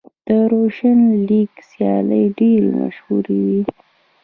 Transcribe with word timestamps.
د 0.25 0.27
روشن 0.51 0.99
لیګ 1.27 1.51
سیالۍ 1.69 2.25
ډېرې 2.37 2.69
مشهورې 2.79 3.37
وې. 3.47 3.61